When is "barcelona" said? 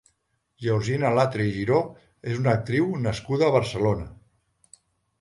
3.61-4.13